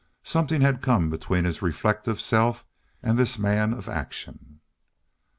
Something 0.23 0.61
had 0.61 0.81
come 0.81 1.11
between 1.11 1.45
his 1.45 1.61
reflective 1.61 2.19
self 2.19 2.65
and 3.03 3.19
this 3.19 3.37
man 3.37 3.71
of 3.71 3.87
action. 3.87 4.59